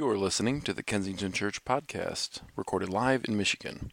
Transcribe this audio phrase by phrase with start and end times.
[0.00, 3.92] You are listening to the Kensington Church podcast, recorded live in Michigan.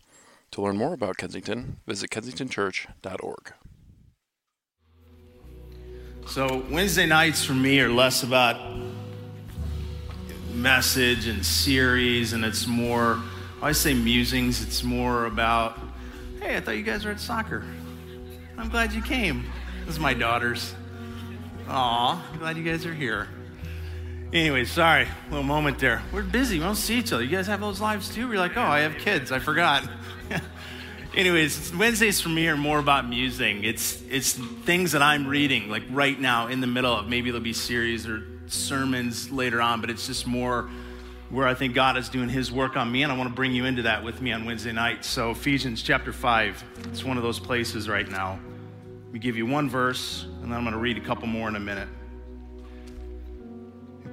[0.51, 3.53] To learn more about Kensington, visit kensingtonchurch.org.
[6.25, 8.79] So, Wednesday nights for me are less about
[10.53, 13.21] message and series, and it's more,
[13.61, 15.77] I say musings, it's more about,
[16.39, 17.65] hey, I thought you guys were at soccer.
[18.57, 19.43] I'm glad you came.
[19.81, 20.73] This is my daughters.
[21.67, 23.27] Aw, glad you guys are here.
[24.33, 26.01] Anyway, sorry, little moment there.
[26.11, 26.57] We're busy.
[26.57, 27.23] We don't see each other.
[27.23, 28.27] You guys have those lives too?
[28.27, 29.31] We're like, oh, I have kids.
[29.31, 29.89] I forgot.
[31.15, 33.63] Anyways, Wednesdays for me are more about musing.
[33.63, 37.07] It's it's things that I'm reading, like right now in the middle of.
[37.07, 40.69] Maybe there'll be series or sermons later on, but it's just more
[41.29, 43.53] where I think God is doing His work on me, and I want to bring
[43.53, 45.05] you into that with me on Wednesday night.
[45.05, 48.39] So Ephesians chapter five, it's one of those places right now.
[49.13, 51.55] We give you one verse, and then I'm going to read a couple more in
[51.55, 51.87] a minute.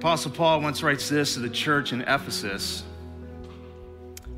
[0.05, 2.83] Apostle Paul once writes this to the church in Ephesus,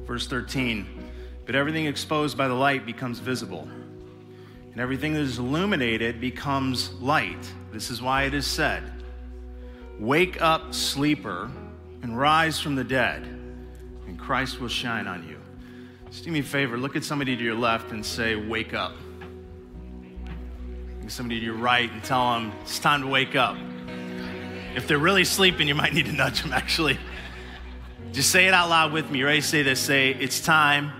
[0.05, 0.88] verse 13
[1.45, 3.67] But everything exposed by the light becomes visible,
[4.72, 7.52] and everything that is illuminated becomes light.
[7.73, 8.81] This is why it is said,
[10.00, 11.52] Wake up, sleeper,
[12.02, 13.23] and rise from the dead,
[14.08, 15.38] and Christ will shine on you.
[16.09, 18.94] Just do me a favor, look at somebody to your left and say, Wake up.
[20.95, 23.58] Look at somebody to your right and tell them, It's time to wake up.
[24.78, 27.00] If they're really sleeping, you might need to nudge them, actually.
[28.11, 29.17] Just say it out loud with me.
[29.17, 29.42] You ready?
[29.42, 29.80] to Say this.
[29.80, 30.92] Say, it's time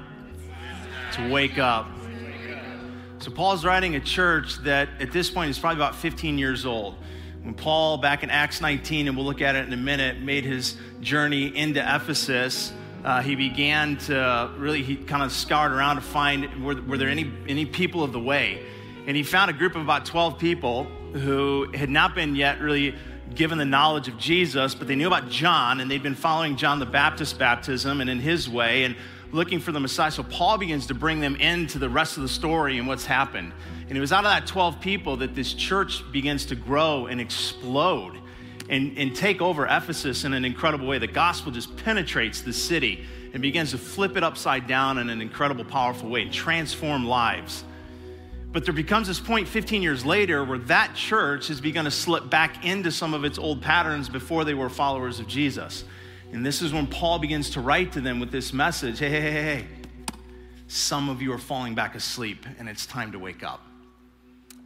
[1.14, 1.88] to wake up.
[3.19, 6.95] So, Paul's writing a church that at this point is probably about 15 years old.
[7.44, 10.44] When Paul, back in Acts 19, and we'll look at it in a minute, made
[10.44, 12.73] his journey into Ephesus,
[13.06, 17.09] uh, he began to really, he kind of scoured around to find were, were there
[17.09, 18.66] any, any people of the way.
[19.06, 22.95] And he found a group of about 12 people who had not been yet really
[23.36, 26.80] given the knowledge of Jesus, but they knew about John and they'd been following John
[26.80, 28.95] the Baptist baptism and in his way and
[29.31, 30.11] looking for the Messiah.
[30.11, 33.53] So Paul begins to bring them into the rest of the story and what's happened.
[33.90, 37.22] And it was out of that 12 people that this church begins to grow and
[37.22, 38.19] explode
[38.69, 40.97] and, and take over Ephesus in an incredible way.
[40.97, 45.22] The gospel just penetrates the city and begins to flip it upside down in an
[45.22, 47.63] incredible, powerful way and transform lives.
[48.52, 52.30] But there becomes this point 15 years later where that church has begun to slip
[52.30, 55.84] back into some of its old patterns before they were followers of Jesus.
[56.31, 59.22] And this is when Paul begins to write to them with this message hey, hey,
[59.22, 59.68] hey, hey,
[60.68, 63.62] some of you are falling back asleep and it's time to wake up.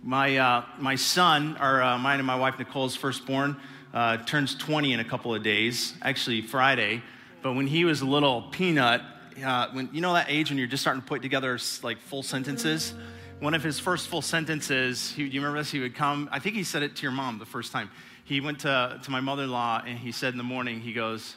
[0.04, 3.58] My, uh, my son, or uh, mine and my wife Nicole's firstborn,
[3.94, 7.04] uh, turns 20 in a couple of days, actually Friday.
[7.44, 9.02] But when he was a little peanut,
[9.44, 12.24] uh, when you know that age when you're just starting to put together like full
[12.24, 12.94] sentences,
[13.42, 15.72] one of his first full sentences, he, you remember this?
[15.72, 17.90] He would come, I think he said it to your mom the first time.
[18.24, 20.94] He went to, to my mother in law and he said in the morning, he
[20.94, 21.36] goes,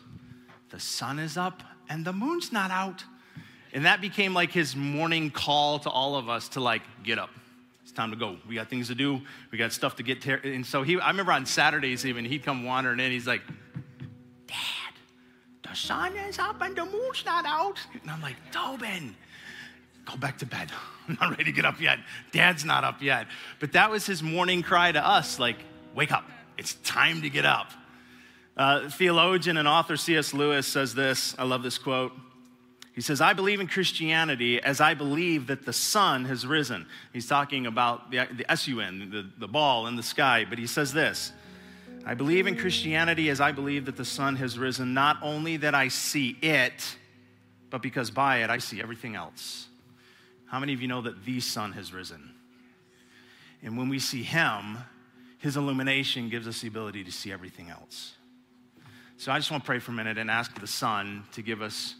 [0.68, 3.02] The sun is up and the moon's not out.
[3.72, 7.30] And that became like his morning call to all of us to like, get up.
[7.82, 8.36] It's time to go.
[8.46, 9.22] We got things to do.
[9.50, 10.38] We got stuff to get to.
[10.46, 13.10] And so he, I remember on Saturdays even, he'd come wandering in.
[13.12, 13.42] He's like,
[14.46, 17.80] Dad, the sun is up and the moon's not out.
[18.00, 19.16] And I'm like, Tobin,
[20.04, 20.70] go back to bed.
[21.08, 21.98] I'm not ready to get up yet.
[22.32, 23.26] Dad's not up yet.
[23.60, 25.56] But that was his morning cry to us like,
[25.94, 26.28] wake up.
[26.56, 27.70] It's time to get up.
[28.56, 30.32] Uh, theologian and author C.S.
[30.32, 31.34] Lewis says this.
[31.38, 32.12] I love this quote.
[32.94, 36.86] He says, I believe in Christianity as I believe that the sun has risen.
[37.12, 40.92] He's talking about the, the S-U-N, the, the ball in the sky, but he says
[40.92, 41.32] this
[42.06, 45.74] I believe in Christianity as I believe that the sun has risen, not only that
[45.74, 46.96] I see it,
[47.70, 49.66] but because by it I see everything else.
[50.54, 52.30] How many of you know that the sun has risen?
[53.64, 54.78] And when we see him,
[55.38, 58.12] his illumination gives us the ability to see everything else.
[59.16, 61.60] So I just want to pray for a minute and ask the sun to give
[61.60, 61.96] us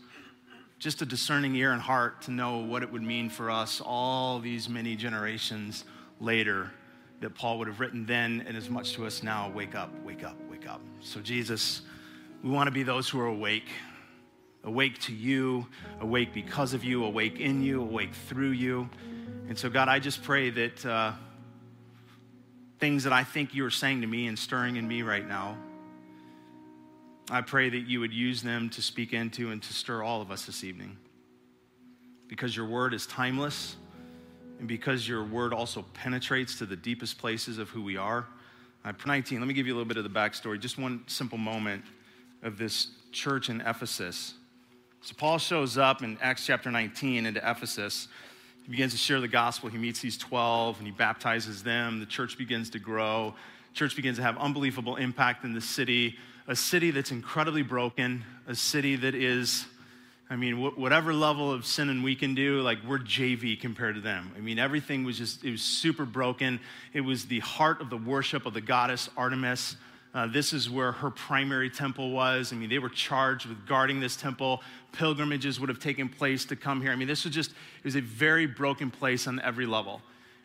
[0.79, 4.39] just a discerning ear and heart to know what it would mean for us all
[4.39, 5.83] these many generations
[6.21, 6.71] later
[7.23, 10.23] that Paul would have written then and as much to us now wake up, wake
[10.23, 10.81] up, wake up.
[11.01, 11.83] So, Jesus,
[12.45, 13.67] we want to be those who are awake
[14.65, 15.67] awake to you,
[16.01, 18.89] awake because of you, awake in you, awake through you.
[19.49, 21.13] And so, God, I just pray that uh,
[22.81, 25.57] things that I think you are saying to me and stirring in me right now,
[27.31, 30.31] I pray that you would use them to speak into and to stir all of
[30.31, 30.97] us this evening.
[32.29, 33.77] Because your word is timeless,
[34.59, 38.27] and because your word also penetrates to the deepest places of who we are.
[38.85, 41.39] I, 19, let me give you a little bit of the backstory, just one simple
[41.39, 41.85] moment
[42.43, 44.35] of this church in Ephesus.
[45.05, 48.09] So Paul shows up in Acts chapter 19 into Ephesus.
[48.63, 49.69] He begins to share the gospel.
[49.69, 52.01] He meets these 12 and he baptizes them.
[52.01, 53.35] The church begins to grow.
[53.75, 56.17] Church begins to have unbelievable impact in the city.
[56.49, 59.67] a city that's incredibly broken, a city that is,
[60.31, 64.01] I mean, wh- whatever level of sinning we can do, like we're JV compared to
[64.01, 64.33] them.
[64.35, 66.61] I mean, everything was just, it was super broken.
[66.95, 69.77] It was the heart of the worship of the goddess Artemis.
[70.15, 72.53] Uh, this is where her primary temple was.
[72.53, 74.63] I mean, they were charged with guarding this temple.
[74.93, 76.93] Pilgrimages would have taken place to come here.
[76.93, 80.01] I mean, this was just, it was a very broken place on every level.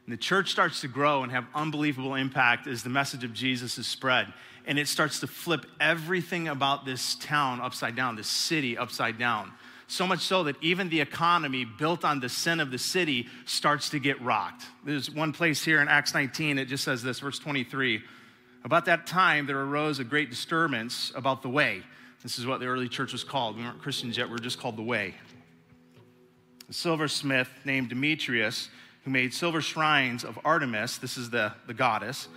[0.08, 3.78] And the church starts to grow and have unbelievable impact as the message of Jesus
[3.78, 4.34] is spread.
[4.66, 9.52] And it starts to flip everything about this town upside down, this city upside down.
[9.86, 13.90] So much so that even the economy built on the sin of the city starts
[13.90, 14.64] to get rocked.
[14.84, 18.02] There's one place here in Acts 19, it just says this, verse 23.
[18.64, 21.82] About that time, there arose a great disturbance about the way.
[22.22, 23.56] This is what the early church was called.
[23.56, 25.16] We weren't Christians yet, we were just called the way.
[26.70, 28.70] A silversmith named Demetrius,
[29.06, 32.28] who made silver shrines of Artemis, this is the, the goddess,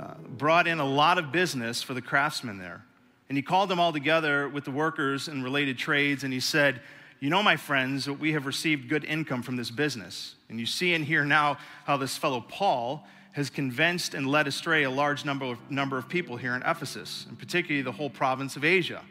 [0.00, 2.84] uh, brought in a lot of business for the craftsmen there.
[3.28, 6.80] And he called them all together with the workers and related trades, and he said,
[7.18, 10.36] You know, my friends, we have received good income from this business.
[10.48, 13.04] And you see and hear now how this fellow Paul
[13.36, 17.26] has convinced and led astray a large number of, number of people here in Ephesus,
[17.28, 19.02] and particularly the whole province of Asia.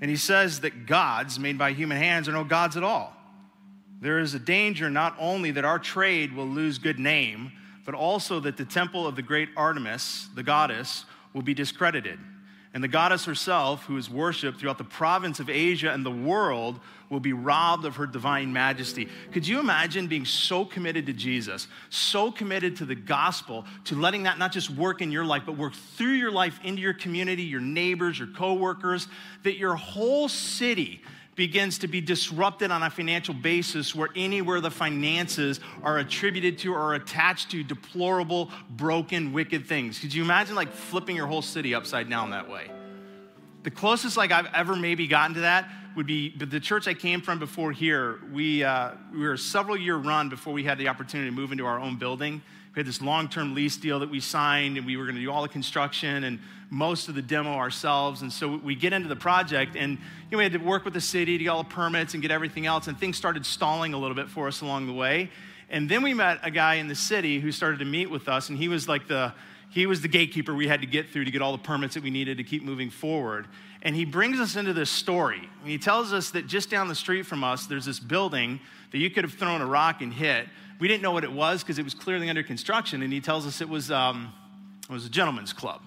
[0.00, 3.14] And he says that gods made by human hands are no gods at all.
[4.00, 7.52] There is a danger not only that our trade will lose good name,
[7.86, 12.18] but also that the temple of the great Artemis, the goddess, will be discredited.
[12.72, 16.78] And the goddess herself, who is worshiped throughout the province of Asia and the world,
[17.08, 19.08] will be robbed of her divine majesty.
[19.32, 24.22] Could you imagine being so committed to Jesus, so committed to the gospel, to letting
[24.22, 27.42] that not just work in your life, but work through your life into your community,
[27.42, 29.08] your neighbors, your coworkers,
[29.42, 31.02] that your whole city
[31.36, 36.74] begins to be disrupted on a financial basis where anywhere the finances are attributed to
[36.74, 39.98] or attached to deplorable, broken, wicked things.
[39.98, 42.70] Could you imagine like flipping your whole city upside down that way?
[43.62, 47.20] The closest like I've ever maybe gotten to that would be the church I came
[47.20, 48.20] from before here.
[48.32, 51.52] We, uh, we were a several year run before we had the opportunity to move
[51.52, 52.42] into our own building.
[52.74, 55.20] We had this long term lease deal that we signed, and we were going to
[55.20, 56.38] do all the construction and
[56.70, 58.22] most of the demo ourselves.
[58.22, 60.94] And so we get into the project, and you know, we had to work with
[60.94, 63.92] the city to get all the permits and get everything else, and things started stalling
[63.92, 65.30] a little bit for us along the way.
[65.68, 68.48] And then we met a guy in the city who started to meet with us,
[68.48, 69.32] and he was like the
[69.70, 72.02] he was the gatekeeper we had to get through to get all the permits that
[72.02, 73.46] we needed to keep moving forward.
[73.82, 75.48] And he brings us into this story.
[75.60, 78.58] And he tells us that just down the street from us, there's this building
[78.90, 80.48] that you could have thrown a rock and hit.
[80.80, 83.02] We didn't know what it was because it was clearly under construction.
[83.02, 84.32] And he tells us it was, um,
[84.88, 85.82] it was a gentleman's club.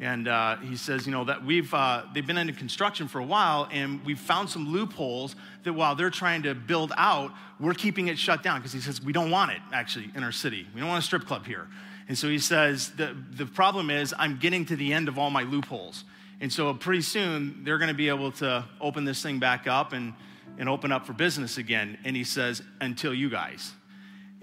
[0.00, 3.24] And uh, he says, you know, that we've, uh, they've been under construction for a
[3.24, 8.08] while, and we've found some loopholes that while they're trying to build out, we're keeping
[8.08, 10.66] it shut down because he says, we don't want it actually in our city.
[10.74, 11.68] We don't want a strip club here.
[12.08, 15.30] And so he says, the, the problem is I'm getting to the end of all
[15.30, 16.04] my loopholes.
[16.40, 19.92] And so pretty soon they're going to be able to open this thing back up
[19.92, 20.12] and,
[20.58, 21.98] and open up for business again.
[22.04, 23.72] And he says, until you guys.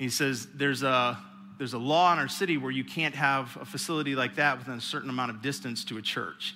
[0.01, 1.18] He says, there's a,
[1.59, 4.74] there's a law in our city where you can't have a facility like that within
[4.74, 6.56] a certain amount of distance to a church.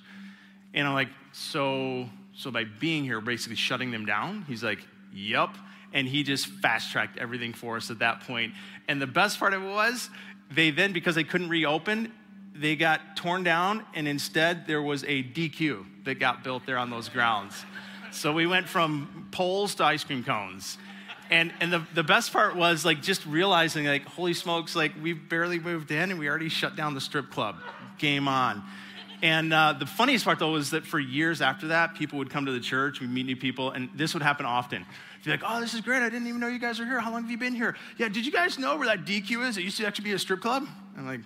[0.73, 4.45] And I'm like, so, so by being here, basically shutting them down?
[4.47, 4.79] He's like,
[5.13, 5.49] yep.
[5.93, 8.53] And he just fast tracked everything for us at that point.
[8.87, 10.09] And the best part of it was,
[10.49, 12.11] they then, because they couldn't reopen,
[12.55, 16.89] they got torn down, and instead there was a DQ that got built there on
[16.89, 17.63] those grounds.
[18.11, 20.79] So we went from poles to ice cream cones.
[21.29, 25.13] And, and the, the best part was like just realizing like holy smokes like we
[25.13, 27.57] barely moved in and we already shut down the strip club.
[27.97, 28.63] Game on.
[29.23, 32.45] And uh, the funniest part though was that for years after that people would come
[32.45, 34.85] to the church we'd meet new people and this would happen often.
[35.23, 36.03] Be like oh this is great.
[36.03, 36.99] I didn't even know you guys are here.
[36.99, 37.75] How long have you been here?
[37.97, 39.57] Yeah did you guys know where that dq is?
[39.57, 40.67] It used to actually be a strip club?
[40.95, 41.21] I'm like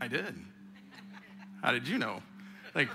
[0.00, 0.34] i did.
[1.62, 2.22] How did you know?
[2.74, 2.88] Like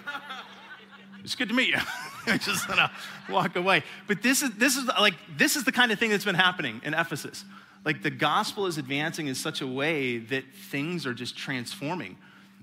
[1.24, 1.78] it's good to meet you.
[2.28, 2.92] I just gonna
[3.30, 3.84] walk away.
[4.08, 6.82] But this is this is like this is the kind of thing that's been happening
[6.84, 7.46] in Ephesus.
[7.84, 12.18] Like the gospel is advancing in such a way that things are just transforming.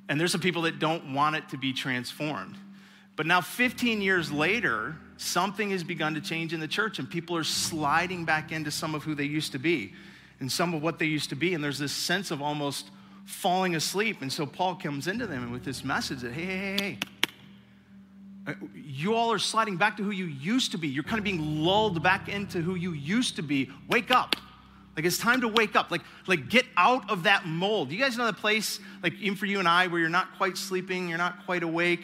[0.08, 2.56] And there's some people that don't want it to be transformed.
[3.16, 7.36] But now 15 years later, something has begun to change in the church and people
[7.36, 9.92] are sliding back into some of who they used to be
[10.38, 12.90] and some of what they used to be and there's this sense of almost
[13.24, 14.22] falling asleep.
[14.22, 17.17] And so Paul comes into them with this message that hey, hey, hey, hey
[18.48, 20.88] Uh, you all are sliding back to who you used to be.
[20.88, 23.70] You're kind of being lulled back into who you used to be.
[23.88, 24.36] Wake up.
[24.96, 25.90] Like it's time to wake up.
[25.90, 27.92] Like, like get out of that mold.
[27.92, 30.56] You guys know that place, like even for you and I, where you're not quite
[30.56, 32.00] sleeping, you're not quite awake.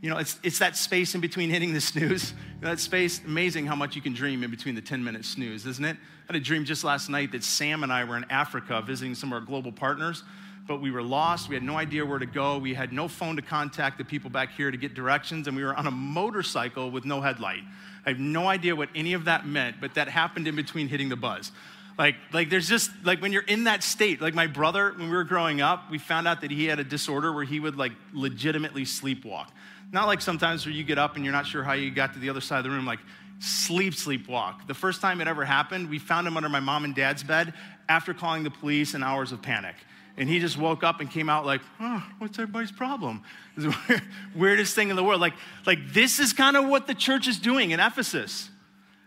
[0.00, 2.32] You know, it's, it's that space in between hitting the snooze.
[2.62, 5.84] that space, amazing how much you can dream in between the 10 minute snooze, isn't
[5.84, 5.96] it?
[5.96, 9.14] I had a dream just last night that Sam and I were in Africa visiting
[9.14, 10.24] some of our global partners
[10.66, 11.48] but we were lost.
[11.48, 12.58] We had no idea where to go.
[12.58, 15.64] We had no phone to contact the people back here to get directions, and we
[15.64, 17.62] were on a motorcycle with no headlight.
[18.06, 21.08] I have no idea what any of that meant, but that happened in between hitting
[21.08, 21.52] the buzz.
[21.98, 25.16] Like, like there's just like when you're in that state, like my brother, when we
[25.16, 27.92] were growing up, we found out that he had a disorder where he would like
[28.12, 29.48] legitimately sleepwalk.
[29.92, 32.18] Not like sometimes where you get up and you're not sure how you got to
[32.18, 33.00] the other side of the room, like
[33.40, 34.66] sleep, sleepwalk.
[34.66, 37.52] The first time it ever happened, we found him under my mom and dad's bed
[37.88, 39.74] after calling the police and hours of panic.
[40.22, 43.24] And he just woke up and came out like, oh, what's everybody's problem?
[44.36, 45.20] weirdest thing in the world.
[45.20, 45.32] Like,
[45.66, 48.48] like this is kind of what the church is doing in Ephesus.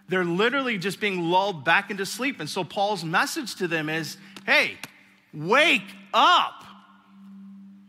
[0.09, 2.41] They're literally just being lulled back into sleep.
[2.41, 4.77] And so Paul's message to them is, hey,
[5.33, 6.65] wake up.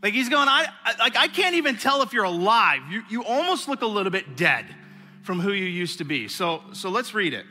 [0.05, 2.83] Like he's going, I, I like I can't even tell if you're alive.
[2.89, 4.67] You, you almost look a little bit dead
[5.25, 6.29] from who you used to be.
[6.29, 7.45] So, so let's read it.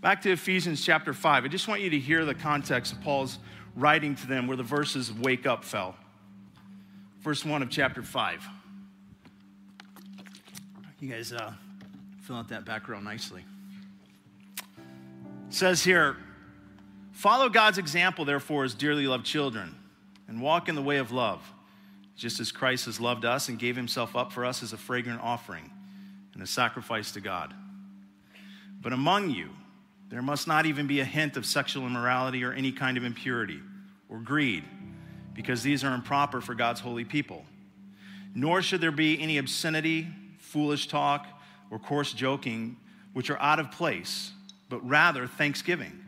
[0.00, 1.44] Back to Ephesians chapter 5.
[1.44, 3.40] I just want you to hear the context of Paul's
[3.78, 5.94] writing to them where the verses wake up fell.
[7.20, 8.44] Verse 1 of chapter 5.
[11.00, 11.52] You guys uh,
[12.22, 13.44] fill out that background nicely.
[14.66, 16.16] It says here,
[17.12, 19.76] follow God's example, therefore, as dearly loved children,
[20.26, 21.40] and walk in the way of love,
[22.16, 25.20] just as Christ has loved us and gave himself up for us as a fragrant
[25.22, 25.70] offering
[26.34, 27.54] and a sacrifice to God.
[28.80, 29.50] But among you,
[30.08, 33.60] there must not even be a hint of sexual immorality or any kind of impurity
[34.08, 34.64] or greed,
[35.34, 37.44] because these are improper for God's holy people.
[38.34, 41.26] Nor should there be any obscenity, foolish talk,
[41.70, 42.76] or coarse joking,
[43.12, 44.32] which are out of place,
[44.68, 46.04] but rather thanksgiving.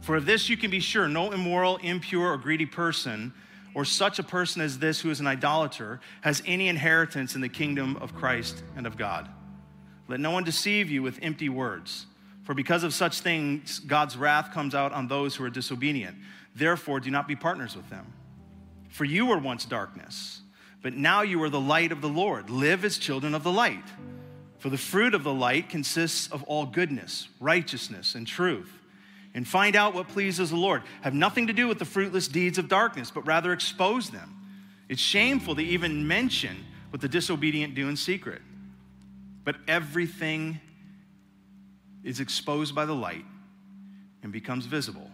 [0.00, 3.32] For of this you can be sure no immoral, impure, or greedy person,
[3.74, 7.48] or such a person as this who is an idolater, has any inheritance in the
[7.48, 9.28] kingdom of Christ and of God.
[10.08, 12.06] Let no one deceive you with empty words.
[12.48, 16.16] For because of such things, God's wrath comes out on those who are disobedient.
[16.54, 18.10] Therefore, do not be partners with them.
[18.88, 20.40] For you were once darkness,
[20.80, 22.48] but now you are the light of the Lord.
[22.48, 23.84] Live as children of the light.
[24.60, 28.72] For the fruit of the light consists of all goodness, righteousness, and truth.
[29.34, 30.84] And find out what pleases the Lord.
[31.02, 34.34] Have nothing to do with the fruitless deeds of darkness, but rather expose them.
[34.88, 38.40] It's shameful to even mention what the disobedient do in secret.
[39.44, 40.62] But everything
[42.04, 43.24] is exposed by the light
[44.22, 45.10] and becomes visible.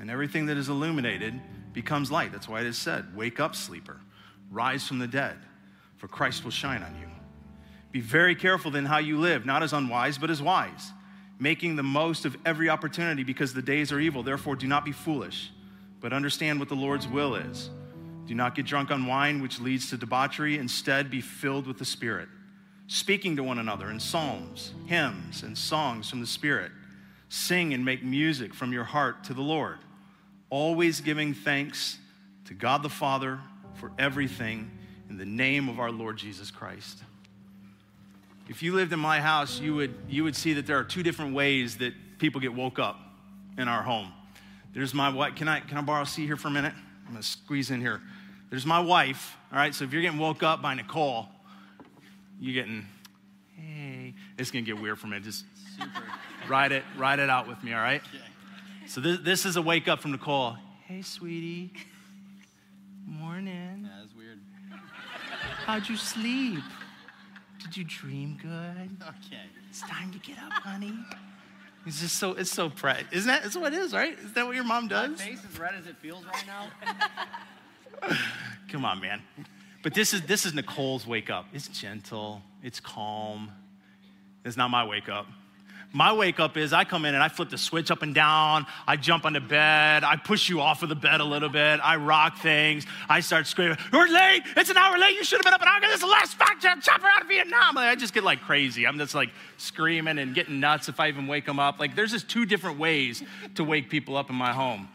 [0.00, 1.40] And everything that is illuminated
[1.72, 2.32] becomes light.
[2.32, 4.00] That's why it is said, Wake up, sleeper,
[4.50, 5.36] rise from the dead,
[5.96, 7.06] for Christ will shine on you.
[7.92, 10.92] Be very careful then how you live, not as unwise, but as wise,
[11.38, 14.22] making the most of every opportunity because the days are evil.
[14.22, 15.50] Therefore, do not be foolish,
[16.00, 17.68] but understand what the Lord's will is.
[18.26, 20.56] Do not get drunk on wine, which leads to debauchery.
[20.56, 22.28] Instead, be filled with the Spirit
[22.90, 26.72] speaking to one another in psalms, hymns, and songs from the Spirit.
[27.28, 29.78] Sing and make music from your heart to the Lord,
[30.50, 31.98] always giving thanks
[32.46, 33.38] to God the Father
[33.74, 34.72] for everything
[35.08, 36.98] in the name of our Lord Jesus Christ.
[38.48, 41.04] If you lived in my house, you would, you would see that there are two
[41.04, 42.98] different ways that people get woke up
[43.56, 44.12] in our home.
[44.74, 45.36] There's my wife.
[45.36, 46.74] Can I, can I borrow a seat here for a minute?
[47.06, 48.00] I'm going to squeeze in here.
[48.50, 49.36] There's my wife.
[49.52, 51.28] All right, so if you're getting woke up by Nicole,
[52.40, 52.86] you getting,
[53.54, 55.20] hey, it's gonna get weird for me.
[55.20, 55.44] Just
[55.76, 56.02] Super.
[56.48, 58.00] ride it, ride it out with me, all right?
[58.00, 58.24] Okay.
[58.86, 60.56] So this, this is a wake up from Nicole.
[60.86, 61.72] Hey, sweetie.
[63.06, 63.86] Morning.
[63.88, 64.40] Yeah, that's weird.
[65.66, 66.64] How'd you sleep?
[67.62, 68.90] Did you dream good?
[69.02, 69.42] Okay.
[69.68, 70.94] It's time to get up, honey.
[71.86, 73.06] It's just so it's so bright.
[73.12, 74.18] Isn't that that's what it is, right?
[74.18, 75.18] Is that what your mom does?
[75.18, 78.08] My face as red as it feels right now.
[78.68, 79.22] Come on, man.
[79.82, 81.46] But this is, this is Nicole's wake up.
[81.52, 83.50] It's gentle, it's calm.
[84.44, 85.26] It's not my wake up.
[85.92, 88.66] My wake up is I come in and I flip the switch up and down.
[88.86, 90.04] I jump on the bed.
[90.04, 91.80] I push you off of the bed a little bit.
[91.82, 92.86] I rock things.
[93.08, 94.42] I start screaming, You're late.
[94.56, 95.16] It's an hour late.
[95.16, 95.78] You should have been up an hour.
[95.78, 95.88] Ago.
[95.88, 96.68] This is the last factor.
[96.80, 97.76] Chopper out of Vietnam.
[97.76, 98.86] I just get like crazy.
[98.86, 101.80] I'm just like screaming and getting nuts if I even wake them up.
[101.80, 103.24] Like there's just two different ways
[103.56, 104.88] to wake people up in my home.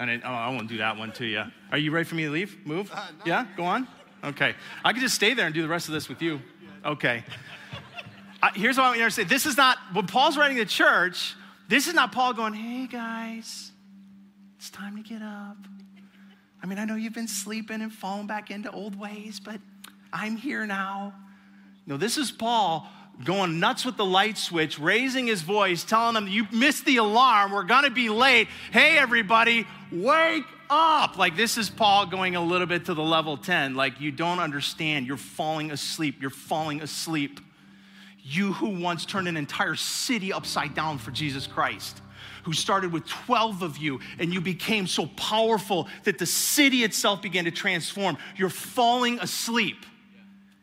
[0.00, 1.44] And it, oh, I won't do that one to you.
[1.70, 2.66] Are you ready for me to leave?
[2.66, 2.90] Move?
[2.92, 3.24] Uh, no.
[3.24, 3.46] Yeah?
[3.56, 3.86] Go on.
[4.26, 4.54] Okay.
[4.84, 6.40] I could just stay there and do the rest of this with you.
[6.84, 7.22] Okay.
[8.42, 9.24] Uh, here's what I want you to say.
[9.24, 11.34] This is not, when Paul's writing the church,
[11.68, 13.70] this is not Paul going, hey guys,
[14.56, 15.56] it's time to get up.
[16.62, 19.60] I mean, I know you've been sleeping and falling back into old ways, but
[20.12, 21.14] I'm here now.
[21.86, 22.88] No, this is Paul
[23.24, 27.52] going nuts with the light switch, raising his voice, telling them, You missed the alarm.
[27.52, 28.48] We're going to be late.
[28.72, 31.16] Hey, everybody, wake up.
[31.16, 33.74] Like, this is Paul going a little bit to the level 10.
[33.74, 35.06] Like, you don't understand.
[35.06, 36.20] You're falling asleep.
[36.20, 37.40] You're falling asleep.
[38.22, 42.00] You who once turned an entire city upside down for Jesus Christ
[42.46, 47.20] who started with 12 of you and you became so powerful that the city itself
[47.20, 48.16] began to transform.
[48.36, 49.84] You're falling asleep.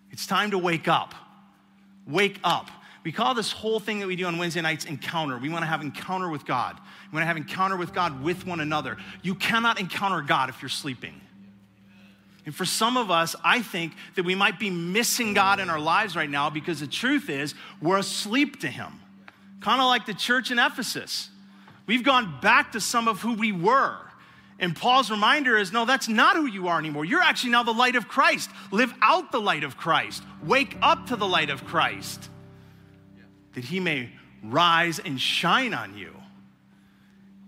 [0.09, 1.13] It's time to wake up.
[2.07, 2.69] Wake up.
[3.03, 5.37] We call this whole thing that we do on Wednesday nights encounter.
[5.37, 6.79] We want to have encounter with God.
[7.11, 8.97] We want to have encounter with God with one another.
[9.21, 11.19] You cannot encounter God if you're sleeping.
[12.45, 15.79] And for some of us, I think that we might be missing God in our
[15.79, 18.99] lives right now because the truth is we're asleep to Him.
[19.59, 21.29] Kind of like the church in Ephesus.
[21.85, 23.97] We've gone back to some of who we were.
[24.59, 27.03] And Paul's reminder is no, that's not who you are anymore.
[27.03, 28.49] You're actually now the light of Christ.
[28.71, 30.23] Live out the light of Christ.
[30.41, 32.29] Wake up to the light of Christ
[33.53, 34.09] that he may
[34.43, 36.13] rise and shine on you.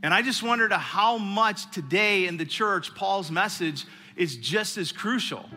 [0.03, 3.85] And I just wondered how much today in the church Paul's message
[4.15, 5.49] is just as crucial.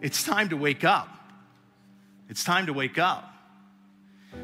[0.00, 1.08] It's time to wake up.
[2.28, 3.26] It's time to wake up.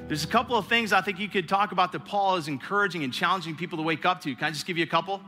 [0.09, 3.05] There's a couple of things I think you could talk about that Paul is encouraging
[3.05, 4.35] and challenging people to wake up to.
[4.35, 5.21] Can I just give you a couple?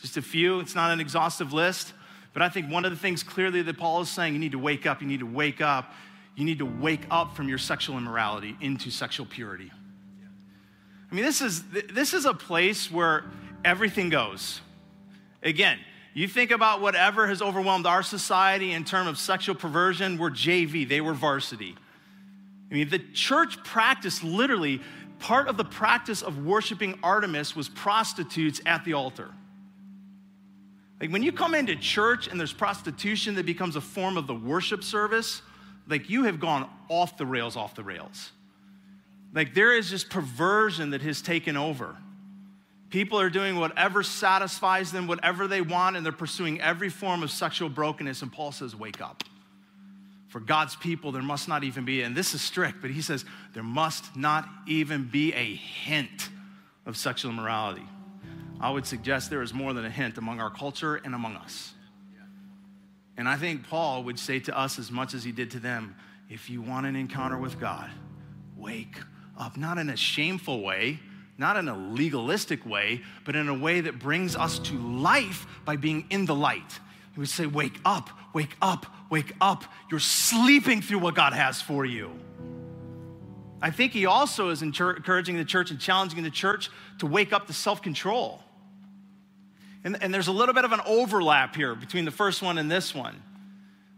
[0.00, 0.60] Just a few.
[0.60, 1.94] It's not an exhaustive list.
[2.32, 4.58] But I think one of the things clearly that Paul is saying, you need to
[4.58, 5.92] wake up, you need to wake up,
[6.36, 9.70] you need to wake up from your sexual immorality into sexual purity.
[11.10, 11.62] I mean, this is,
[11.92, 13.24] this is a place where
[13.64, 14.60] everything goes.
[15.42, 15.78] Again,
[16.12, 20.88] you think about whatever has overwhelmed our society in terms of sexual perversion, we're JV,
[20.88, 21.76] they were varsity.
[22.70, 24.80] I mean, the church practice literally,
[25.18, 29.30] part of the practice of worshiping Artemis was prostitutes at the altar.
[31.00, 34.34] Like when you come into church and there's prostitution that becomes a form of the
[34.34, 35.42] worship service,
[35.88, 38.30] like you have gone off the rails, off the rails.
[39.32, 41.96] Like there is this perversion that has taken over.
[42.90, 47.30] People are doing whatever satisfies them, whatever they want, and they're pursuing every form of
[47.30, 48.22] sexual brokenness.
[48.22, 49.24] And Paul says, Wake up.
[50.34, 53.24] For God's people, there must not even be, and this is strict, but he says,
[53.52, 56.28] there must not even be a hint
[56.86, 57.86] of sexual immorality.
[58.60, 61.72] I would suggest there is more than a hint among our culture and among us.
[63.16, 65.94] And I think Paul would say to us as much as he did to them
[66.28, 67.90] if you want an encounter with God,
[68.56, 68.96] wake
[69.38, 69.56] up.
[69.56, 70.98] Not in a shameful way,
[71.38, 75.76] not in a legalistic way, but in a way that brings us to life by
[75.76, 76.80] being in the light.
[77.12, 79.64] He would say, Wake up, wake up, wake up.
[79.90, 82.10] You're sleeping through what God has for you.
[83.60, 87.46] I think he also is encouraging the church and challenging the church to wake up
[87.46, 88.43] to self control.
[89.84, 92.70] And, and there's a little bit of an overlap here between the first one and
[92.70, 93.22] this one.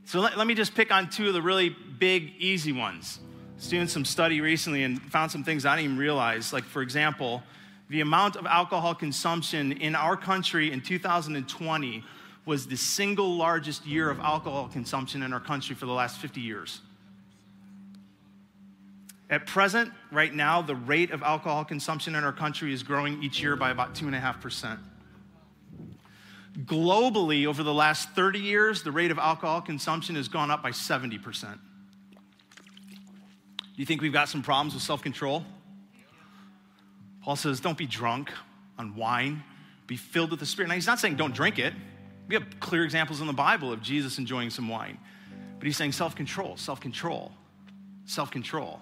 [0.05, 3.21] So let, let me just pick on two of the really big, easy ones.
[3.23, 6.53] I was doing some study recently and found some things I didn't even realize.
[6.53, 7.43] Like, for example,
[7.89, 12.05] the amount of alcohol consumption in our country in 2020
[12.45, 16.41] was the single largest year of alcohol consumption in our country for the last 50
[16.41, 16.81] years.
[19.29, 23.43] At present, right now, the rate of alcohol consumption in our country is growing each
[23.43, 24.79] year by about 2.5%.
[26.65, 30.71] Globally, over the last 30 years, the rate of alcohol consumption has gone up by
[30.71, 31.59] 70%.
[33.77, 35.45] Do you think we've got some problems with self control?
[37.23, 38.31] Paul says, don't be drunk
[38.79, 39.43] on wine,
[39.87, 40.69] be filled with the Spirit.
[40.69, 41.75] Now, he's not saying don't drink it.
[42.29, 44.99] We have clear examples in the Bible of Jesus enjoying some wine.
[45.59, 47.33] But he's saying self control, self control,
[48.07, 48.81] self control.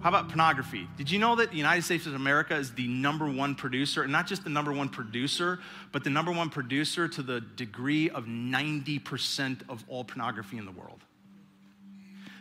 [0.00, 0.88] How about pornography?
[0.96, 4.10] Did you know that the United States of America is the number one producer, and
[4.10, 5.60] not just the number one producer,
[5.92, 10.72] but the number one producer to the degree of 90% of all pornography in the
[10.72, 11.04] world?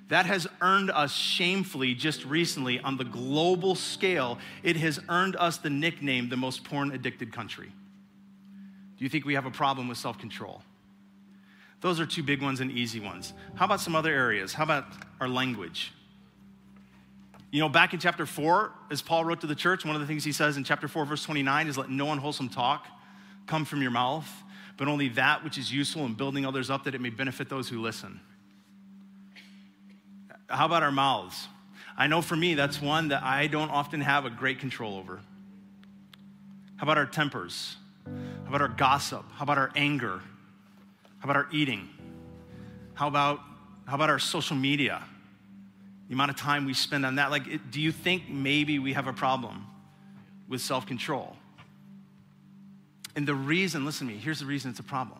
[0.08, 5.58] That has earned us shamefully just recently on the global scale, it has earned us
[5.58, 7.72] the nickname the most porn addicted country.
[8.98, 10.62] Do you think we have a problem with self control?
[11.82, 13.34] Those are two big ones and easy ones.
[13.56, 14.54] How about some other areas?
[14.54, 14.86] How about
[15.19, 15.93] our language?
[17.51, 20.07] You know, back in chapter 4, as Paul wrote to the church, one of the
[20.07, 22.85] things he says in chapter 4, verse 29 is let no unwholesome talk
[23.47, 24.29] come from your mouth,
[24.77, 27.67] but only that which is useful in building others up that it may benefit those
[27.67, 28.19] who listen.
[30.47, 31.47] How about our mouths?
[31.97, 35.19] I know for me, that's one that I don't often have a great control over.
[36.77, 37.75] How about our tempers?
[38.05, 39.25] How about our gossip?
[39.33, 40.21] How about our anger?
[41.19, 41.89] How about our eating?
[42.93, 43.41] How about,
[43.85, 45.03] how about our social media?
[46.10, 47.30] The amount of time we spend on that.
[47.30, 49.67] Like, do you think maybe we have a problem
[50.50, 51.38] with self control?
[53.15, 55.19] And the reason, listen to me, here's the reason it's a problem.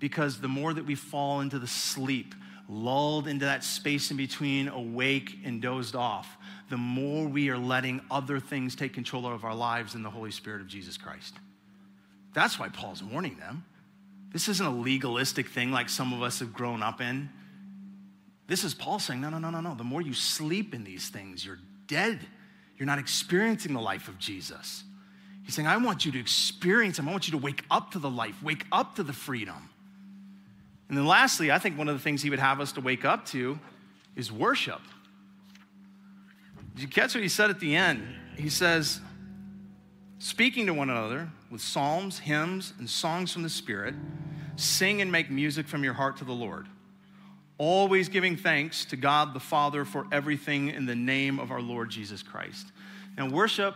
[0.00, 2.34] Because the more that we fall into the sleep,
[2.68, 6.36] lulled into that space in between awake and dozed off,
[6.68, 10.32] the more we are letting other things take control of our lives than the Holy
[10.32, 11.34] Spirit of Jesus Christ.
[12.34, 13.64] That's why Paul's warning them.
[14.32, 17.28] This isn't a legalistic thing like some of us have grown up in.
[18.52, 19.74] This is Paul saying, no, no, no, no, no.
[19.74, 22.20] The more you sleep in these things, you're dead.
[22.76, 24.84] You're not experiencing the life of Jesus.
[25.42, 27.08] He's saying, I want you to experience Him.
[27.08, 29.70] I want you to wake up to the life, wake up to the freedom.
[30.90, 33.06] And then lastly, I think one of the things He would have us to wake
[33.06, 33.58] up to
[34.16, 34.82] is worship.
[36.74, 38.06] Did you catch what He said at the end?
[38.36, 39.00] He says,
[40.18, 43.94] speaking to one another with psalms, hymns, and songs from the Spirit,
[44.56, 46.68] sing and make music from your heart to the Lord
[47.58, 51.90] always giving thanks to God the Father for everything in the name of our Lord
[51.90, 52.66] Jesus Christ.
[53.16, 53.74] Now, worship,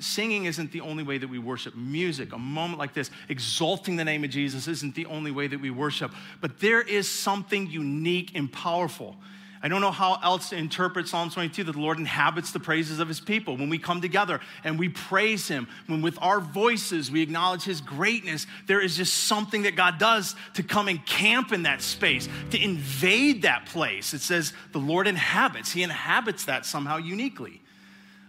[0.00, 1.74] singing isn't the only way that we worship.
[1.76, 5.60] Music, a moment like this, exalting the name of Jesus isn't the only way that
[5.60, 6.12] we worship.
[6.40, 9.16] But there is something unique and powerful
[9.62, 13.00] I don't know how else to interpret Psalm 22 that the Lord inhabits the praises
[13.00, 13.56] of his people.
[13.56, 17.80] When we come together and we praise him, when with our voices we acknowledge his
[17.80, 22.28] greatness, there is just something that God does to come and camp in that space,
[22.50, 24.14] to invade that place.
[24.14, 27.60] It says the Lord inhabits, he inhabits that somehow uniquely.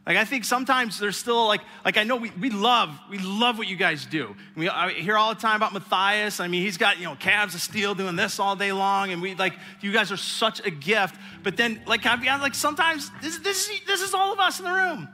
[0.09, 3.59] Like I think sometimes there's still like like I know we, we love we love
[3.59, 4.35] what you guys do.
[4.55, 6.39] We I hear all the time about Matthias.
[6.39, 9.21] I mean, he's got you know calves of steel doing this all day long, and
[9.21, 11.15] we like you guys are such a gift.
[11.43, 14.57] But then like I mean, like sometimes this this is, this is all of us
[14.57, 15.07] in the room.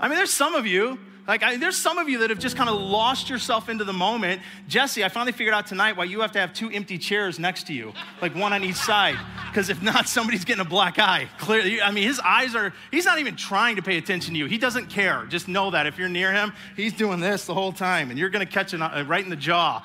[0.00, 2.56] I mean, there's some of you like, I, there's some of you that have just
[2.56, 4.42] kind of lost yourself into the moment.
[4.68, 7.66] Jesse, I finally figured out tonight why you have to have two empty chairs next
[7.68, 9.16] to you, like one on each side.
[9.48, 11.28] Because if not, somebody's getting a black eye.
[11.38, 14.46] Clearly, I mean, his eyes are, he's not even trying to pay attention to you.
[14.46, 15.26] He doesn't care.
[15.26, 18.30] Just know that if you're near him, he's doing this the whole time, and you're
[18.30, 19.84] going to catch it uh, right in the jaw.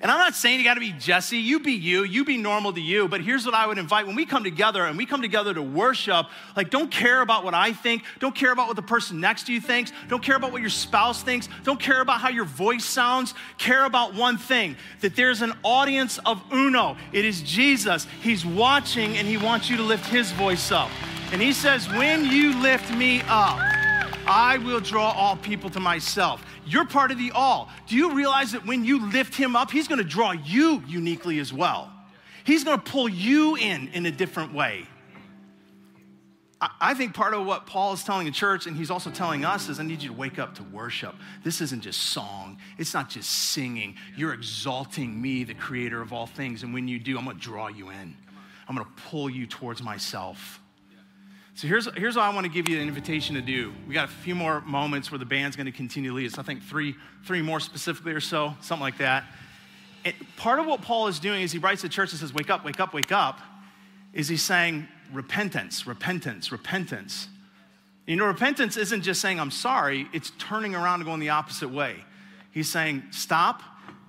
[0.00, 1.38] And I'm not saying you got to be Jesse.
[1.38, 2.04] You be you.
[2.04, 3.08] You be normal to you.
[3.08, 5.62] But here's what I would invite when we come together and we come together to
[5.62, 8.02] worship, like, don't care about what I think.
[8.18, 9.92] Don't care about what the person next to you thinks.
[10.08, 11.48] Don't care about what your spouse thinks.
[11.64, 13.34] Don't care about how your voice sounds.
[13.58, 16.96] Care about one thing that there's an audience of uno.
[17.12, 18.06] It is Jesus.
[18.22, 20.90] He's watching and he wants you to lift his voice up.
[21.32, 23.58] And he says, When you lift me up,
[24.26, 26.44] I will draw all people to myself.
[26.66, 27.70] You're part of the all.
[27.86, 31.52] Do you realize that when you lift him up, he's to draw you uniquely as
[31.52, 31.92] well?
[32.44, 34.86] He's to pull you in in a different way.
[36.80, 39.68] I think part of what Paul is telling the church, and he's also telling us,
[39.68, 41.14] is I need you to wake up to worship.
[41.44, 43.96] This isn't just song, it's not just singing.
[44.16, 46.62] You're exalting me, the creator of all things.
[46.62, 48.16] And when you do, I'm going to draw you in,
[48.68, 50.60] I'm going to pull you towards myself.
[51.56, 53.72] So here's, here's what I want to give you an invitation to do.
[53.88, 56.38] We got a few more moments where the band's going to continue to lead us.
[56.38, 59.24] I think three, three more specifically or so, something like that.
[60.36, 62.50] Part of what Paul is doing is he writes to the church and says, Wake
[62.50, 63.40] up, wake up, wake up,
[64.12, 67.26] is he's saying repentance, repentance, repentance.
[68.06, 71.70] You know, repentance isn't just saying I'm sorry, it's turning around and going the opposite
[71.70, 72.04] way.
[72.52, 73.62] He's saying stop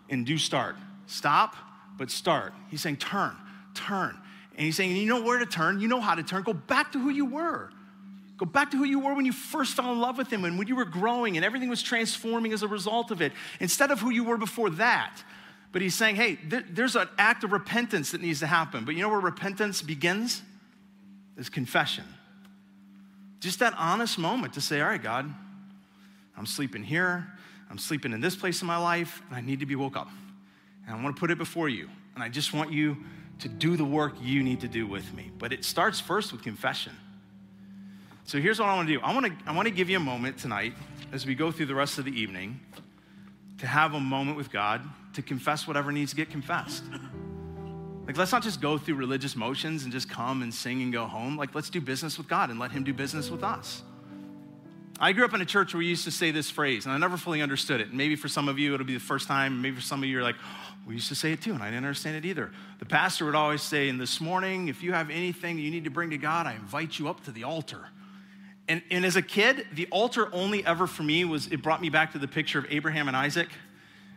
[0.09, 0.75] and do start.
[1.05, 1.55] Stop,
[1.97, 2.51] but start.
[2.69, 3.37] He's saying turn,
[3.73, 4.17] turn.
[4.57, 6.43] And he's saying, you know where to turn, you know how to turn.
[6.43, 7.69] Go back to who you were.
[8.37, 10.59] Go back to who you were when you first fell in love with him and
[10.59, 13.99] when you were growing and everything was transforming as a result of it, instead of
[13.99, 15.23] who you were before that.
[15.71, 18.85] But he's saying, hey, there's an act of repentance that needs to happen.
[18.85, 20.41] But you know where repentance begins?
[21.35, 22.03] Is confession.
[23.39, 25.31] Just that honest moment to say, all right, God,
[26.35, 27.27] I'm sleeping here,
[27.69, 30.09] I'm sleeping in this place in my life, and I need to be woke up.
[30.87, 31.89] And I want to put it before you.
[32.15, 32.97] And I just want you
[33.39, 35.31] to do the work you need to do with me.
[35.37, 36.93] But it starts first with confession.
[38.23, 39.97] So here's what I want to do I want to, I want to give you
[39.97, 40.73] a moment tonight
[41.11, 42.59] as we go through the rest of the evening
[43.59, 44.81] to have a moment with God
[45.13, 46.83] to confess whatever needs to get confessed.
[48.05, 51.05] Like, let's not just go through religious motions and just come and sing and go
[51.05, 51.35] home.
[51.35, 53.83] Like, let's do business with God and let Him do business with us.
[54.99, 56.97] I grew up in a church where we used to say this phrase, and I
[56.97, 57.89] never fully understood it.
[57.89, 59.61] And maybe for some of you, it'll be the first time.
[59.61, 61.61] Maybe for some of you, you're like, oh, we used to say it too, and
[61.61, 62.51] I didn't understand it either.
[62.79, 65.89] The pastor would always say, "In this morning, if you have anything you need to
[65.89, 67.87] bring to God, I invite you up to the altar.
[68.69, 71.89] And, and as a kid, the altar only ever for me was, it brought me
[71.89, 73.49] back to the picture of Abraham and Isaac.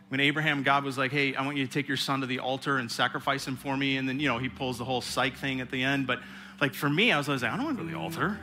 [0.09, 2.39] When Abraham, God was like, hey, I want you to take your son to the
[2.39, 3.95] altar and sacrifice him for me.
[3.95, 6.05] And then, you know, he pulls the whole psych thing at the end.
[6.05, 6.19] But
[6.59, 8.37] like for me, I was always like, I don't want to go to the altar.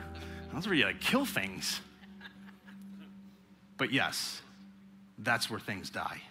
[0.51, 1.79] That's where you like kill things.
[3.79, 4.41] But yes,
[5.17, 6.21] that's where things die.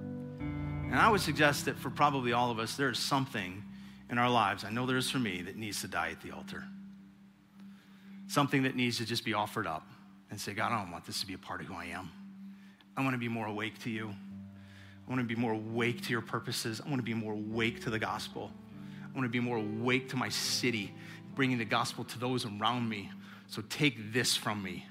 [0.00, 3.62] And I would suggest that for probably all of us, there's something
[4.10, 6.32] in our lives, I know there is for me, that needs to die at the
[6.32, 6.64] altar.
[8.26, 9.86] Something that needs to just be offered up
[10.30, 12.10] and say, God, I don't want this to be a part of who I am.
[12.96, 14.08] I want to be more awake to you.
[14.08, 16.80] I want to be more awake to your purposes.
[16.84, 18.50] I want to be more awake to the gospel.
[19.04, 20.92] I want to be more awake to my city,
[21.34, 23.10] bringing the gospel to those around me.
[23.48, 24.86] So take this from me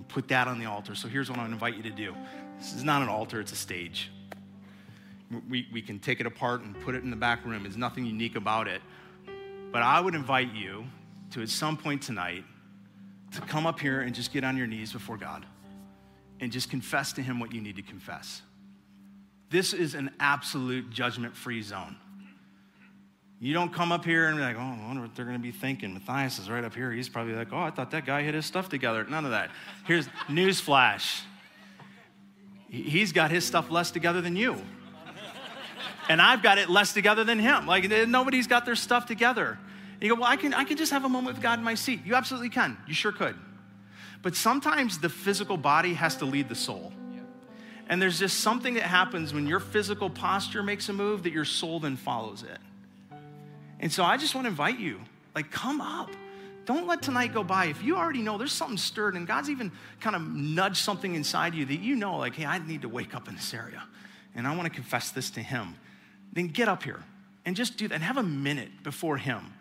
[0.00, 0.94] and put that on the altar.
[0.94, 2.14] So here's what I invite you to do
[2.58, 4.10] this is not an altar, it's a stage
[5.48, 7.62] we, we can take it apart and put it in the back room.
[7.62, 8.82] There's nothing unique about it.
[9.72, 10.84] But I would invite you
[11.30, 12.44] to at some point tonight
[13.32, 15.46] to come up here and just get on your knees before God
[16.40, 18.42] and just confess to Him what you need to confess.
[19.50, 21.96] This is an absolute judgment free zone.
[23.42, 25.42] You don't come up here and be like, oh, I wonder what they're going to
[25.42, 25.94] be thinking.
[25.94, 26.92] Matthias is right up here.
[26.92, 29.04] He's probably like, oh, I thought that guy had his stuff together.
[29.04, 29.50] None of that.
[29.86, 31.22] Here's news flash.
[32.68, 34.60] He's got his stuff less together than you.
[36.08, 37.66] And I've got it less together than him.
[37.66, 39.58] Like nobody's got their stuff together.
[39.94, 41.64] And you go, well, I can, I can just have a moment with God in
[41.64, 42.00] my seat.
[42.04, 42.76] You absolutely can.
[42.86, 43.36] You sure could.
[44.22, 46.92] But sometimes the physical body has to lead the soul.
[47.88, 51.44] And there's just something that happens when your physical posture makes a move that your
[51.44, 52.58] soul then follows it.
[53.80, 55.00] And so I just want to invite you,
[55.34, 56.10] like, come up.
[56.66, 57.66] Don't let tonight go by.
[57.66, 61.54] If you already know there's something stirred and God's even kind of nudged something inside
[61.54, 63.82] you that you know, like, hey, I need to wake up in this area
[64.34, 65.74] and I want to confess this to Him,
[66.32, 67.02] then get up here
[67.44, 69.52] and just do that and have a minute before Him.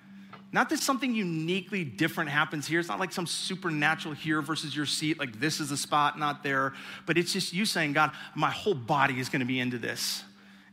[0.52, 2.80] Not that something uniquely different happens here.
[2.80, 6.44] It's not like some supernatural here versus your seat, like this is the spot, not
[6.44, 6.74] there.
[7.06, 10.24] But it's just you saying, God, my whole body is going to be into this.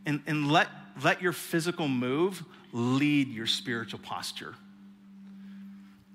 [0.06, 0.68] And, and let,
[1.02, 4.54] let your physical move lead your spiritual posture.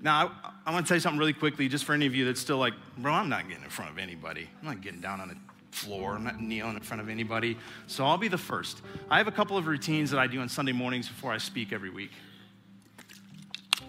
[0.01, 2.25] Now, I, I want to tell you something really quickly, just for any of you
[2.25, 4.49] that's still like, bro, I'm not getting in front of anybody.
[4.59, 5.35] I'm not getting down on the
[5.71, 6.15] floor.
[6.15, 7.57] I'm not kneeling in front of anybody.
[7.87, 8.81] So I'll be the first.
[9.09, 11.71] I have a couple of routines that I do on Sunday mornings before I speak
[11.71, 12.11] every week.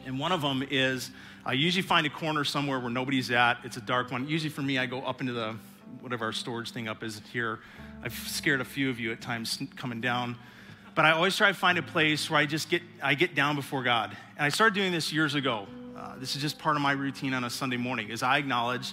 [0.05, 1.11] And one of them is
[1.45, 3.59] I usually find a corner somewhere where nobody's at.
[3.65, 4.29] It's a dark one.
[4.29, 5.57] Usually for me, I go up into the
[6.01, 7.61] whatever our storage thing up is here.
[8.03, 10.37] I've scared a few of you at times coming down
[10.95, 13.57] but I always try to find a place where I just get, I get down
[13.57, 14.17] before God.
[14.37, 15.67] And I started doing this years ago.
[15.97, 18.93] Uh, this is just part of my routine on a Sunday morning, is I acknowledge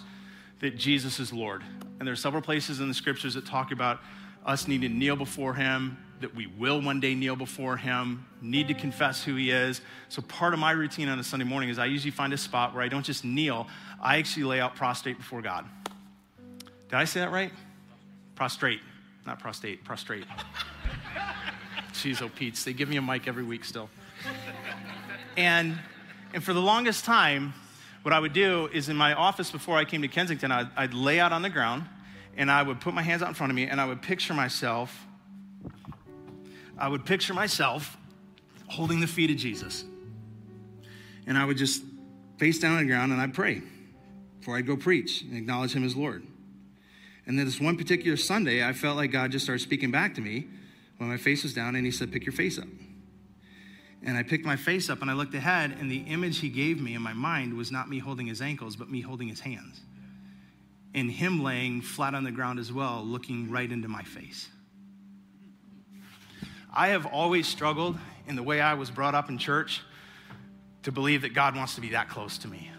[0.60, 1.64] that Jesus is Lord.
[2.00, 4.00] And there are several places in the scriptures that talk about
[4.46, 8.68] us needing to kneel before him, that we will one day kneel before him, need
[8.68, 9.82] to confess who he is.
[10.10, 12.74] So part of my routine on a Sunday morning is I usually find a spot
[12.74, 13.68] where I don't just kneel,
[14.02, 15.66] I actually lay out prostrate before God.
[16.90, 17.52] Did I say that right?
[18.36, 18.82] Prostrate,
[19.26, 20.26] not prostate, prostrate.
[22.04, 22.64] Jeez, oh, Pete's.
[22.64, 23.90] They give me a mic every week still.
[25.36, 25.78] and,
[26.34, 27.54] and for the longest time,
[28.04, 30.94] what I would do is in my office before I came to Kensington, I'd, I'd
[30.94, 31.84] lay out on the ground
[32.38, 34.34] and I would put my hands out in front of me and I would picture
[34.34, 35.06] myself,
[36.78, 37.98] I would picture myself
[38.68, 39.84] holding the feet of Jesus.
[41.28, 41.84] And I would just
[42.38, 43.62] face down on the ground and I'd pray
[44.40, 46.26] before I'd go preach and acknowledge him as Lord.
[47.28, 50.22] And then this one particular Sunday, I felt like God just started speaking back to
[50.22, 50.48] me
[51.00, 52.68] when my face was down and he said, Pick your face up.
[54.04, 56.80] And I picked my face up and I looked ahead, and the image he gave
[56.80, 59.82] me in my mind was not me holding his ankles, but me holding his hands.
[60.94, 64.50] And him laying flat on the ground as well, looking right into my face.
[66.74, 69.82] I have always struggled in the way I was brought up in church
[70.84, 72.72] to believe that God wants to be that close to me.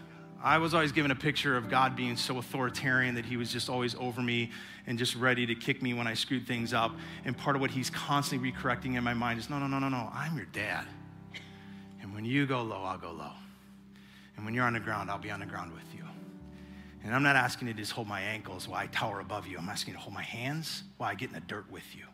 [0.43, 3.69] I was always given a picture of God being so authoritarian that he was just
[3.69, 4.49] always over me
[4.87, 6.91] and just ready to kick me when I screwed things up.
[7.25, 9.89] And part of what he's constantly recorrecting in my mind is no, no, no, no,
[9.89, 10.87] no, I'm your dad.
[12.01, 13.33] And when you go low, I'll go low.
[14.35, 16.03] And when you're on the ground, I'll be on the ground with you.
[17.03, 19.59] And I'm not asking you to just hold my ankles while I tower above you.
[19.59, 22.05] I'm asking you to hold my hands while I get in the dirt with you.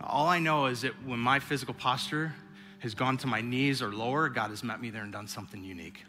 [0.00, 2.34] All I know is that when my physical posture
[2.80, 5.62] has gone to my knees or lower, God has met me there and done something
[5.62, 6.02] unique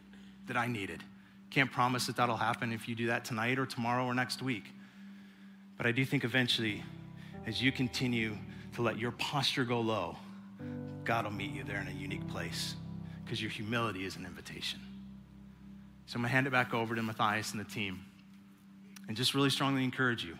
[0.47, 1.03] that I needed.
[1.49, 4.65] Can't promise that that'll happen if you do that tonight or tomorrow or next week.
[5.77, 6.83] But I do think eventually,
[7.45, 8.37] as you continue
[8.75, 10.17] to let your posture go low,
[11.03, 12.75] God will meet you there in a unique place
[13.23, 14.79] because your humility is an invitation.
[16.05, 18.01] So I'm going to hand it back over to Matthias and the team
[19.07, 20.37] and just really strongly encourage you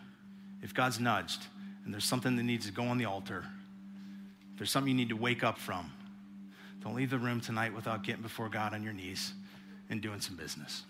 [0.62, 1.46] if God's nudged
[1.86, 3.46] and there's something that needs to go on the altar,
[4.52, 5.92] if there's something you need to wake up from,
[6.84, 9.34] don't leave the room tonight without getting before God on your knees
[9.90, 10.84] and doing some business.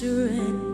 [0.00, 0.69] surrender.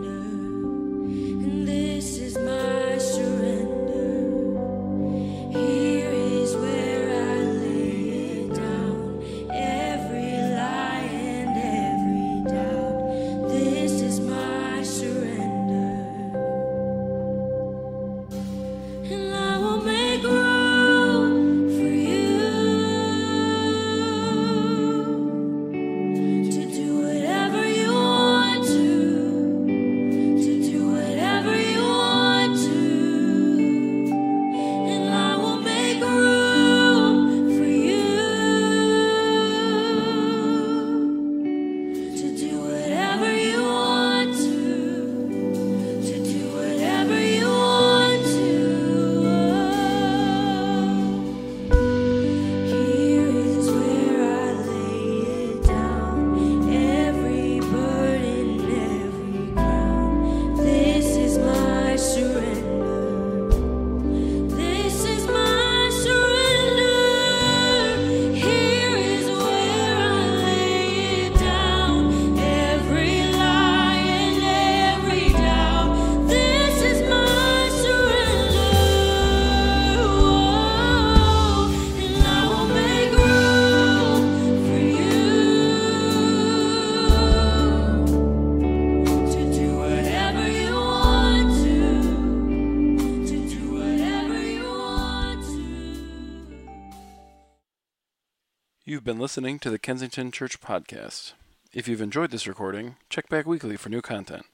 [99.07, 101.31] Been listening to the Kensington Church Podcast.
[101.73, 104.45] If you've enjoyed this recording, check back weekly for new content.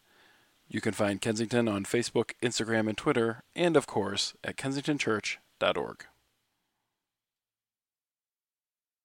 [0.68, 6.06] You can find Kensington on Facebook, Instagram, and Twitter, and of course at kensingtonchurch.org.